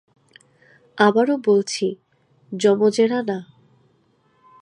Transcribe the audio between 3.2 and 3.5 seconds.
না।